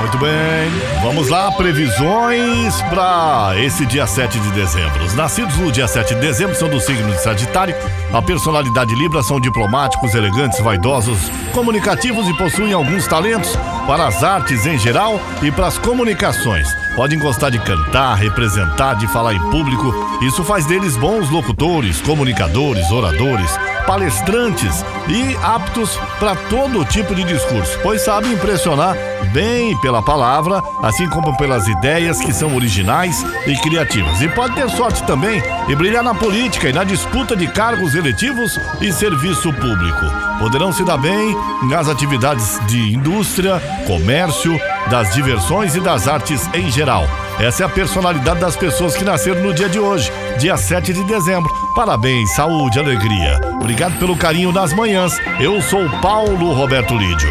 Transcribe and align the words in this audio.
Muito 0.00 0.16
bem, 0.18 0.70
vamos 1.02 1.28
lá, 1.28 1.50
previsões 1.52 2.80
para 2.82 3.52
esse 3.58 3.84
dia 3.84 4.06
7 4.06 4.38
de 4.38 4.50
dezembro. 4.52 5.04
Os 5.04 5.14
nascidos 5.14 5.56
no 5.56 5.70
dia 5.70 5.86
7 5.86 6.14
de 6.14 6.20
dezembro 6.20 6.54
são 6.54 6.68
do 6.68 6.80
signo 6.80 7.10
de 7.10 7.20
Sagitário. 7.20 7.74
A 8.12 8.22
personalidade 8.22 8.94
Libra 8.94 9.22
são 9.22 9.40
diplomáticos, 9.40 10.14
elegantes, 10.14 10.60
vaidosos, 10.60 11.18
comunicativos 11.52 12.28
e 12.28 12.34
possuem 12.34 12.72
alguns 12.72 13.06
talentos 13.06 13.54
para 13.86 14.06
as 14.06 14.22
artes 14.24 14.64
em 14.66 14.78
geral 14.78 15.20
e 15.42 15.50
para 15.50 15.66
as 15.66 15.78
comunicações. 15.78 16.68
Podem 16.96 17.18
gostar 17.18 17.50
de 17.50 17.58
cantar, 17.58 18.14
representar, 18.14 18.94
de 18.94 19.06
falar 19.08 19.34
em 19.34 19.50
público. 19.50 19.92
Isso 20.22 20.42
faz 20.42 20.64
deles 20.66 20.96
bons 20.96 21.28
locutores, 21.28 22.00
comunicadores, 22.00 22.90
oradores, 22.90 23.50
palestrantes 23.88 24.84
e 25.08 25.34
aptos 25.42 25.98
para 26.18 26.36
todo 26.36 26.84
tipo 26.84 27.14
de 27.14 27.24
discurso, 27.24 27.78
pois 27.82 28.02
sabem 28.02 28.34
impressionar 28.34 28.94
bem 29.32 29.74
pela 29.80 30.02
palavra, 30.02 30.62
assim 30.82 31.08
como 31.08 31.34
pelas 31.38 31.66
ideias 31.66 32.20
que 32.20 32.30
são 32.30 32.54
originais 32.54 33.24
e 33.46 33.56
criativas. 33.56 34.20
E 34.20 34.28
pode 34.28 34.54
ter 34.54 34.68
sorte 34.68 35.02
também 35.04 35.42
e 35.70 35.74
brilhar 35.74 36.04
na 36.04 36.14
política 36.14 36.68
e 36.68 36.72
na 36.72 36.84
disputa 36.84 37.34
de 37.34 37.46
cargos 37.46 37.94
eletivos 37.94 38.60
e 38.82 38.92
serviço 38.92 39.50
público. 39.54 40.04
Poderão 40.38 40.70
se 40.70 40.84
dar 40.84 40.98
bem 40.98 41.34
nas 41.70 41.88
atividades 41.88 42.60
de 42.66 42.92
indústria, 42.94 43.58
comércio, 43.86 44.60
das 44.90 45.14
diversões 45.14 45.74
e 45.74 45.80
das 45.80 46.06
artes 46.06 46.46
em 46.52 46.70
geral. 46.70 47.08
Essa 47.40 47.62
é 47.62 47.66
a 47.66 47.68
personalidade 47.68 48.40
das 48.40 48.56
pessoas 48.56 48.96
que 48.96 49.04
nasceram 49.04 49.40
no 49.40 49.54
dia 49.54 49.68
de 49.68 49.78
hoje, 49.78 50.10
dia 50.40 50.56
7 50.56 50.92
de 50.92 51.04
dezembro. 51.04 51.48
Parabéns, 51.72 52.34
saúde, 52.34 52.80
alegria. 52.80 53.40
Obrigado 53.54 53.96
pelo 53.96 54.16
carinho 54.16 54.50
nas 54.50 54.72
manhãs. 54.72 55.12
Eu 55.38 55.62
sou 55.62 55.88
Paulo 56.00 56.52
Roberto 56.52 56.94
Lídio. 56.96 57.30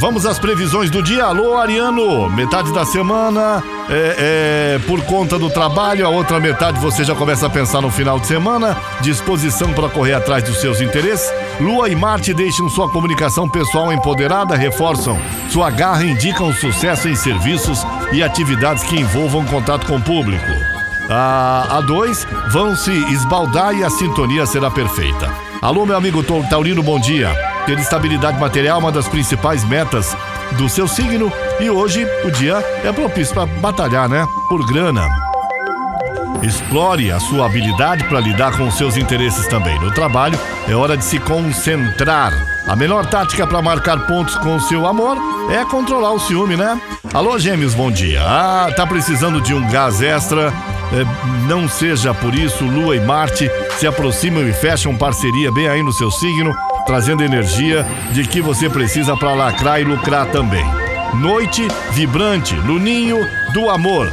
Vamos 0.00 0.24
às 0.24 0.38
previsões 0.38 0.90
do 0.90 1.02
dia. 1.02 1.24
Alô, 1.24 1.58
Ariano. 1.58 2.30
Metade 2.30 2.72
da 2.72 2.84
semana 2.84 3.62
é, 3.90 4.76
é, 4.76 4.78
por 4.86 5.02
conta 5.02 5.36
do 5.36 5.50
trabalho, 5.50 6.06
a 6.06 6.08
outra 6.08 6.38
metade 6.38 6.78
você 6.78 7.02
já 7.02 7.16
começa 7.16 7.46
a 7.46 7.50
pensar 7.50 7.80
no 7.80 7.90
final 7.90 8.20
de 8.20 8.28
semana. 8.28 8.76
Disposição 9.00 9.72
para 9.72 9.88
correr 9.88 10.14
atrás 10.14 10.44
dos 10.44 10.60
seus 10.60 10.80
interesses. 10.80 11.28
Lua 11.60 11.88
e 11.88 11.96
Marte 11.96 12.32
deixam 12.32 12.68
sua 12.68 12.88
comunicação 12.88 13.48
pessoal 13.48 13.92
empoderada, 13.92 14.54
reforçam 14.54 15.18
sua 15.50 15.68
garra, 15.68 16.04
indicam 16.04 16.52
sucesso 16.52 17.08
em 17.08 17.16
serviços 17.16 17.84
e 18.12 18.22
atividades 18.22 18.84
que 18.84 19.00
envolvam 19.00 19.44
contato 19.46 19.84
com 19.84 19.96
o 19.96 20.02
público. 20.02 20.52
A, 21.10 21.78
a 21.78 21.80
dois 21.80 22.24
vão 22.52 22.76
se 22.76 22.92
esbaldar 23.12 23.74
e 23.74 23.82
a 23.82 23.90
sintonia 23.90 24.46
será 24.46 24.70
perfeita. 24.70 25.28
Alô, 25.60 25.84
meu 25.84 25.96
amigo 25.96 26.22
Taurino, 26.22 26.84
bom 26.84 27.00
dia. 27.00 27.57
Ter 27.68 27.78
estabilidade 27.78 28.40
material 28.40 28.78
uma 28.78 28.90
das 28.90 29.06
principais 29.06 29.62
metas 29.62 30.16
do 30.52 30.70
seu 30.70 30.88
signo 30.88 31.30
e 31.60 31.68
hoje 31.68 32.02
o 32.24 32.30
dia 32.30 32.64
é 32.82 32.90
propício 32.90 33.34
para 33.34 33.44
batalhar, 33.44 34.08
né? 34.08 34.26
Por 34.48 34.64
grana. 34.64 35.06
Explore 36.42 37.12
a 37.12 37.20
sua 37.20 37.44
habilidade 37.44 38.04
para 38.04 38.20
lidar 38.20 38.56
com 38.56 38.66
os 38.66 38.74
seus 38.78 38.96
interesses 38.96 39.46
também. 39.48 39.78
No 39.80 39.90
trabalho, 39.90 40.40
é 40.66 40.74
hora 40.74 40.96
de 40.96 41.04
se 41.04 41.18
concentrar. 41.18 42.32
A 42.66 42.74
melhor 42.74 43.04
tática 43.04 43.46
para 43.46 43.60
marcar 43.60 44.06
pontos 44.06 44.34
com 44.36 44.56
o 44.56 44.60
seu 44.62 44.86
amor 44.86 45.18
é 45.50 45.62
controlar 45.66 46.12
o 46.12 46.18
ciúme, 46.18 46.56
né? 46.56 46.80
Alô, 47.12 47.38
gêmeos, 47.38 47.74
bom 47.74 47.90
dia. 47.90 48.22
Ah, 48.22 48.72
tá 48.74 48.86
precisando 48.86 49.42
de 49.42 49.52
um 49.52 49.68
gás 49.68 50.00
extra? 50.00 50.54
É, 50.90 51.46
não 51.46 51.68
seja 51.68 52.14
por 52.14 52.34
isso, 52.34 52.64
Lua 52.64 52.96
e 52.96 53.00
Marte 53.00 53.50
se 53.78 53.86
aproximam 53.86 54.48
e 54.48 54.54
fecham 54.54 54.96
parceria 54.96 55.52
bem 55.52 55.68
aí 55.68 55.82
no 55.82 55.92
seu 55.92 56.10
signo, 56.10 56.54
trazendo 56.88 57.22
energia 57.22 57.86
de 58.12 58.26
que 58.26 58.40
você 58.40 58.70
precisa 58.70 59.14
para 59.14 59.34
lacrar 59.34 59.78
e 59.78 59.84
lucrar 59.84 60.24
também. 60.32 60.64
Noite 61.20 61.68
vibrante, 61.92 62.54
luninho 62.54 63.28
do 63.52 63.68
amor. 63.68 64.10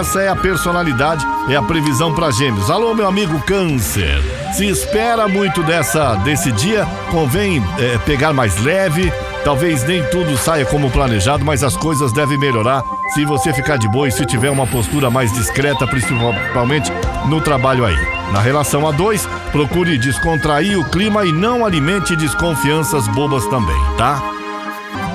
Essa 0.00 0.22
é 0.22 0.28
a 0.28 0.34
personalidade, 0.34 1.24
é 1.48 1.54
a 1.54 1.62
previsão 1.62 2.12
para 2.12 2.32
Gêmeos. 2.32 2.70
Alô, 2.70 2.92
meu 2.92 3.06
amigo 3.06 3.40
Câncer. 3.42 4.20
Se 4.52 4.66
espera 4.66 5.28
muito 5.28 5.62
dessa 5.62 6.16
desse 6.16 6.50
dia, 6.50 6.84
convém 7.12 7.62
é, 7.78 7.98
pegar 7.98 8.32
mais 8.32 8.60
leve. 8.62 9.12
Talvez 9.48 9.82
nem 9.84 10.04
tudo 10.10 10.36
saia 10.36 10.66
como 10.66 10.90
planejado, 10.90 11.42
mas 11.42 11.64
as 11.64 11.74
coisas 11.74 12.12
devem 12.12 12.36
melhorar 12.36 12.84
se 13.14 13.24
você 13.24 13.50
ficar 13.50 13.78
de 13.78 13.88
boa 13.88 14.06
e 14.06 14.12
se 14.12 14.26
tiver 14.26 14.50
uma 14.50 14.66
postura 14.66 15.08
mais 15.08 15.32
discreta, 15.32 15.86
principalmente 15.86 16.92
no 17.30 17.40
trabalho 17.40 17.86
aí. 17.86 17.96
Na 18.30 18.42
relação 18.42 18.86
a 18.86 18.92
dois, 18.92 19.26
procure 19.50 19.96
descontrair 19.96 20.78
o 20.78 20.84
clima 20.84 21.24
e 21.24 21.32
não 21.32 21.64
alimente 21.64 22.14
desconfianças 22.14 23.08
bobas 23.08 23.46
também, 23.46 23.80
tá? 23.96 24.37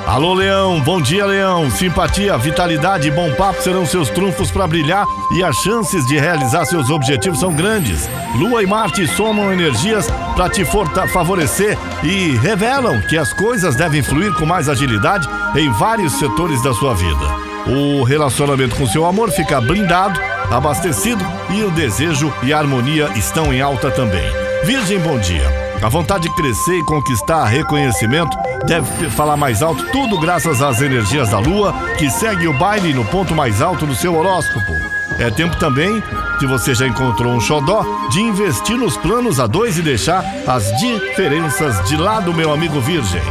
Alô, 0.06 0.34
Leão, 0.34 0.82
bom 0.82 1.02
dia, 1.02 1.26
Leão. 1.26 1.72
Simpatia, 1.72 2.38
vitalidade 2.38 3.08
e 3.08 3.12
bom 3.12 3.34
papo 3.36 3.62
serão 3.62 3.86
seus 3.86 4.10
trunfos 4.10 4.52
para 4.52 4.68
brilhar 4.68 5.08
e 5.32 5.42
as 5.44 5.56
chances 5.56 6.06
de 6.06 6.20
realizar 6.20 6.66
seus 6.66 6.90
objetivos 6.90 7.40
são 7.40 7.54
grandes. 7.54 8.10
Lua 8.36 8.62
e 8.62 8.68
Marte 8.68 9.08
somam 9.08 9.52
energias 9.52 10.08
para 10.36 10.50
te 10.50 10.66
favorecer 10.66 11.78
e 12.04 12.36
revelam 12.38 13.02
que 13.02 13.18
as 13.18 13.32
coisas 13.32 13.76
devem 13.76 14.04
fluir 14.04 14.34
com 14.34 14.46
mais 14.46 14.68
agilidade 14.68 15.28
em 15.56 15.72
vários 15.72 16.14
setores 16.14 16.62
da 16.62 16.74
sua 16.74 16.94
vida. 16.94 17.54
O 17.66 18.04
relacionamento 18.04 18.76
com 18.76 18.86
seu 18.86 19.06
amor 19.06 19.32
fica 19.32 19.62
blindado, 19.62 20.20
abastecido 20.52 21.26
e 21.50 21.64
o 21.64 21.72
desejo 21.72 22.32
e 22.44 22.52
a 22.52 22.60
harmonia 22.60 23.10
estão 23.16 23.54
em 23.54 23.62
alta 23.62 23.90
também. 23.90 24.30
Virgem, 24.66 25.00
bom 25.00 25.18
dia. 25.18 25.73
A 25.84 25.90
vontade 25.90 26.30
de 26.30 26.36
crescer 26.36 26.78
e 26.78 26.86
conquistar 26.86 27.44
reconhecimento 27.44 28.38
deve 28.66 29.10
falar 29.10 29.36
mais 29.36 29.62
alto, 29.62 29.86
tudo 29.92 30.18
graças 30.18 30.62
às 30.62 30.82
energias 30.82 31.30
da 31.30 31.40
lua, 31.40 31.74
que 31.98 32.10
segue 32.10 32.48
o 32.48 32.58
baile 32.58 32.94
no 32.94 33.04
ponto 33.04 33.36
mais 33.36 33.62
alto 33.62 33.86
do 33.86 33.94
seu 33.94 34.16
horóscopo. 34.16 34.72
É 35.20 35.30
tempo 35.30 35.58
também, 35.58 36.02
se 36.40 36.46
você 36.46 36.74
já 36.74 36.88
encontrou 36.88 37.34
um 37.34 37.42
xodó, 37.42 37.84
de 38.10 38.22
investir 38.22 38.78
nos 38.78 38.96
planos 38.96 39.42
a 39.42 39.46
dois 39.46 39.78
e 39.78 39.82
deixar 39.82 40.24
as 40.48 40.72
diferenças 40.80 41.84
de 41.90 41.98
lado, 41.98 42.34
meu 42.34 42.54
amigo 42.54 42.80
Virgem. 42.80 43.22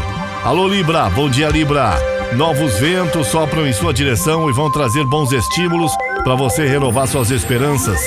Alô, 0.45 0.69
Libra, 0.69 1.09
bom 1.09 1.31
dia, 1.31 1.49
Libra. 1.49 1.95
Novos 2.37 2.79
ventos 2.79 3.29
sopram 3.29 3.67
em 3.67 3.73
sua 3.73 3.95
direção 3.95 4.51
e 4.51 4.53
vão 4.53 4.71
trazer 4.71 5.07
bons 5.07 5.33
estímulos 5.33 5.93
para 6.23 6.35
você 6.35 6.67
renovar 6.67 7.09
suas 7.09 7.31
esperanças. 7.31 7.99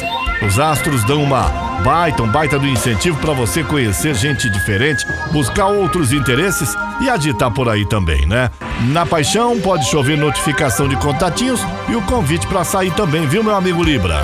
Os 0.45 0.59
astros 0.59 1.03
dão 1.03 1.23
uma 1.23 1.64
baita, 1.85 2.23
um 2.23 2.27
baita 2.27 2.57
do 2.57 2.65
incentivo 2.65 3.15
para 3.19 3.31
você 3.31 3.63
conhecer 3.63 4.15
gente 4.15 4.49
diferente, 4.49 5.05
buscar 5.31 5.67
outros 5.67 6.11
interesses 6.11 6.75
e 6.99 7.07
agitar 7.07 7.51
por 7.51 7.69
aí 7.69 7.85
também, 7.85 8.25
né? 8.25 8.49
Na 8.87 9.05
paixão 9.05 9.59
pode 9.59 9.85
chover 9.85 10.17
notificação 10.17 10.87
de 10.87 10.95
contatinhos 10.95 11.61
e 11.87 11.95
o 11.95 12.01
convite 12.01 12.47
para 12.47 12.63
sair 12.63 12.91
também, 12.95 13.27
viu, 13.27 13.43
meu 13.43 13.55
amigo 13.55 13.83
Libra? 13.83 14.19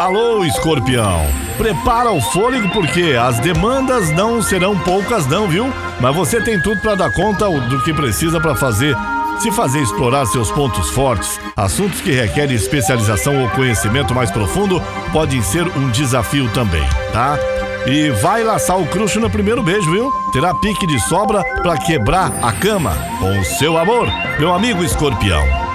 Alô, 0.00 0.44
escorpião! 0.44 1.24
Prepara 1.56 2.10
o 2.10 2.20
fôlego 2.20 2.68
porque 2.70 3.16
as 3.16 3.38
demandas 3.38 4.10
não 4.10 4.42
serão 4.42 4.76
poucas, 4.78 5.28
não, 5.28 5.46
viu? 5.46 5.72
Mas 6.00 6.16
você 6.16 6.40
tem 6.40 6.58
tudo 6.60 6.80
para 6.80 6.96
dar 6.96 7.12
conta 7.12 7.48
do 7.48 7.80
que 7.84 7.94
precisa 7.94 8.40
para 8.40 8.56
fazer 8.56 8.96
se 9.40 9.50
fazer 9.50 9.80
explorar 9.80 10.26
seus 10.26 10.50
pontos 10.50 10.90
fortes, 10.90 11.40
assuntos 11.56 12.00
que 12.02 12.10
requerem 12.10 12.54
especialização 12.54 13.42
ou 13.42 13.48
conhecimento 13.50 14.14
mais 14.14 14.30
profundo 14.30 14.82
podem 15.12 15.40
ser 15.42 15.66
um 15.66 15.90
desafio 15.90 16.50
também, 16.52 16.86
tá? 17.12 17.38
E 17.86 18.10
vai 18.10 18.44
laçar 18.44 18.78
o 18.78 18.86
cruxo 18.86 19.18
no 19.18 19.30
primeiro 19.30 19.62
beijo, 19.62 19.90
viu? 19.90 20.12
Terá 20.32 20.54
pique 20.54 20.86
de 20.86 21.00
sobra 21.00 21.42
para 21.62 21.78
quebrar 21.78 22.30
a 22.42 22.52
cama 22.52 22.92
com 23.18 23.40
o 23.40 23.44
seu 23.44 23.78
amor, 23.78 24.08
meu 24.38 24.52
amigo 24.52 24.84
escorpião. 24.84 25.69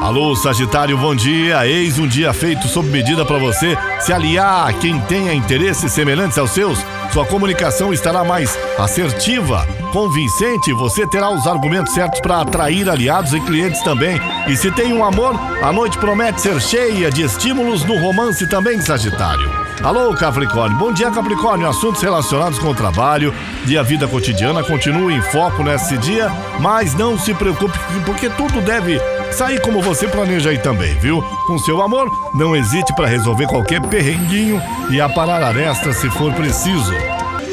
Alô, 0.00 0.36
Sagitário, 0.36 0.96
bom 0.98 1.14
dia. 1.14 1.66
Eis 1.66 1.98
um 1.98 2.06
dia 2.06 2.32
feito 2.32 2.68
sob 2.68 2.88
medida 2.88 3.24
para 3.24 3.38
você 3.38 3.76
se 3.98 4.12
aliar 4.12 4.68
a 4.68 4.72
quem 4.72 5.00
tenha 5.00 5.32
interesses 5.32 5.90
semelhantes 5.90 6.36
aos 6.38 6.50
seus. 6.50 6.78
Sua 7.12 7.24
comunicação 7.24 7.92
estará 7.92 8.22
mais 8.22 8.58
assertiva, 8.78 9.66
convincente. 9.92 10.72
Você 10.74 11.06
terá 11.06 11.30
os 11.30 11.46
argumentos 11.46 11.94
certos 11.94 12.20
para 12.20 12.42
atrair 12.42 12.88
aliados 12.88 13.32
e 13.32 13.40
clientes 13.40 13.82
também. 13.82 14.20
E 14.46 14.56
se 14.56 14.70
tem 14.70 14.92
um 14.92 15.04
amor, 15.04 15.34
a 15.62 15.72
noite 15.72 15.98
promete 15.98 16.40
ser 16.42 16.60
cheia 16.60 17.10
de 17.10 17.22
estímulos 17.22 17.82
no 17.84 17.98
romance 17.98 18.46
também, 18.48 18.80
Sagitário. 18.80 19.65
Alô, 19.82 20.12
Capricórnio. 20.14 20.78
Bom 20.78 20.92
dia, 20.92 21.10
Capricórnio. 21.10 21.68
Assuntos 21.68 22.02
relacionados 22.02 22.58
com 22.58 22.68
o 22.68 22.74
trabalho 22.74 23.32
e 23.66 23.76
a 23.76 23.82
vida 23.82 24.08
cotidiana 24.08 24.64
continuem 24.64 25.18
em 25.18 25.22
foco 25.22 25.62
nesse 25.62 25.96
dia, 25.98 26.30
mas 26.60 26.94
não 26.94 27.18
se 27.18 27.34
preocupe, 27.34 27.78
porque 28.04 28.28
tudo 28.30 28.60
deve 28.60 28.98
sair 29.30 29.60
como 29.60 29.82
você 29.82 30.08
planeja 30.08 30.50
aí 30.50 30.58
também, 30.58 30.94
viu? 30.98 31.22
Com 31.46 31.58
seu 31.58 31.82
amor, 31.82 32.10
não 32.34 32.56
hesite 32.56 32.94
para 32.94 33.06
resolver 33.06 33.46
qualquer 33.46 33.80
perrenguinho 33.82 34.60
e 34.90 35.00
aparar 35.00 35.42
aresta 35.42 35.92
se 35.92 36.08
for 36.10 36.32
preciso. 36.32 36.94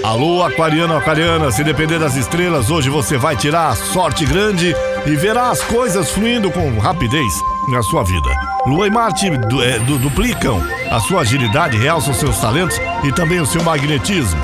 Alô, 0.03 0.43
aquariano, 0.43 0.97
aquariana, 0.97 1.51
se 1.51 1.63
depender 1.63 1.99
das 1.99 2.15
estrelas, 2.15 2.69
hoje 2.69 2.89
você 2.89 3.17
vai 3.17 3.35
tirar 3.35 3.69
a 3.69 3.75
sorte 3.75 4.25
grande 4.25 4.75
e 5.05 5.15
verá 5.15 5.49
as 5.49 5.61
coisas 5.61 6.11
fluindo 6.11 6.49
com 6.51 6.79
rapidez 6.79 7.33
na 7.69 7.81
sua 7.83 8.03
vida. 8.03 8.29
Lua 8.65 8.87
e 8.87 8.89
Marte 8.89 9.29
du 9.29 9.61
é, 9.61 9.79
du 9.79 9.97
duplicam 9.97 10.61
a 10.89 10.99
sua 11.01 11.21
agilidade, 11.21 11.77
realçam 11.77 12.13
seus 12.13 12.37
talentos 12.39 12.79
e 13.03 13.11
também 13.11 13.39
o 13.39 13.45
seu 13.45 13.63
magnetismo. 13.63 14.41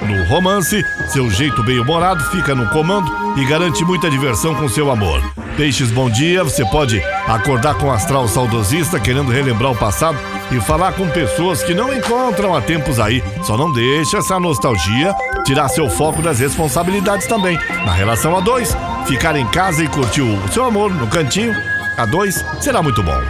no 0.00 0.24
romance, 0.24 0.82
seu 1.08 1.30
jeito 1.30 1.62
bem-humorado 1.62 2.24
fica 2.30 2.54
no 2.54 2.68
comando 2.70 3.10
e 3.36 3.44
garante 3.44 3.84
muita 3.84 4.10
diversão 4.10 4.54
com 4.54 4.68
seu 4.68 4.90
amor. 4.90 5.22
Peixes, 5.56 5.90
bom 5.90 6.08
dia. 6.08 6.42
Você 6.42 6.64
pode 6.64 7.00
acordar 7.26 7.74
com 7.74 7.92
astral 7.92 8.26
saudosista, 8.26 8.98
querendo 8.98 9.30
relembrar 9.30 9.72
o 9.72 9.76
passado 9.76 10.18
e 10.50 10.60
falar 10.60 10.92
com 10.92 11.08
pessoas 11.10 11.62
que 11.62 11.74
não 11.74 11.94
encontram 11.94 12.54
há 12.56 12.62
tempos 12.62 12.98
aí. 12.98 13.22
Só 13.42 13.56
não 13.56 13.70
deixa 13.70 14.18
essa 14.18 14.40
nostalgia 14.40 15.14
tirar 15.44 15.68
seu 15.68 15.88
foco 15.88 16.22
das 16.22 16.38
responsabilidades 16.38 17.26
também. 17.26 17.58
Na 17.84 17.92
relação 17.92 18.36
a 18.36 18.40
dois, 18.40 18.76
ficar 19.06 19.36
em 19.36 19.46
casa 19.48 19.82
e 19.84 19.88
curtir 19.88 20.22
o 20.22 20.48
seu 20.52 20.64
amor 20.64 20.94
no 20.94 21.06
cantinho 21.06 21.54
a 21.96 22.06
dois 22.06 22.44
será 22.60 22.82
muito 22.82 23.02
bom. 23.02 23.20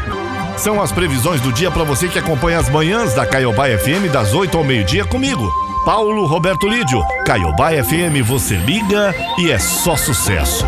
São 0.56 0.80
as 0.80 0.92
previsões 0.92 1.40
do 1.40 1.52
dia 1.52 1.70
para 1.70 1.84
você 1.84 2.08
que 2.08 2.18
acompanha 2.18 2.58
as 2.58 2.68
manhãs 2.68 3.14
da 3.14 3.26
Caiobá 3.26 3.66
FM 3.66 4.12
das 4.12 4.32
8 4.32 4.56
ao 4.56 4.62
meio-dia 4.62 5.04
comigo. 5.04 5.50
Paulo 5.84 6.26
Roberto 6.26 6.68
Lídio, 6.68 7.02
Caiobá 7.24 7.70
FM, 7.70 8.22
você 8.24 8.54
liga 8.54 9.14
e 9.38 9.50
é 9.50 9.58
só 9.58 9.96
sucesso. 9.96 10.66